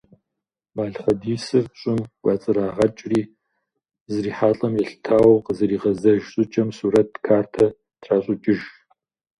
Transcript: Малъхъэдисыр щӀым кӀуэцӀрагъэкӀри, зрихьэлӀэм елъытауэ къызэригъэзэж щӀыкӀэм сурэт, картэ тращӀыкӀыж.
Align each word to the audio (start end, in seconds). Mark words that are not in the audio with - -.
Малъхъэдисыр 0.75 1.65
щӀым 1.79 1.99
кӀуэцӀрагъэкӀри, 2.21 3.21
зрихьэлӀэм 4.13 4.73
елъытауэ 4.81 5.35
къызэригъэзэж 5.45 6.19
щӀыкӀэм 6.29 6.69
сурэт, 6.77 7.11
картэ 7.25 7.67
тращӀыкӀыж. 8.01 8.61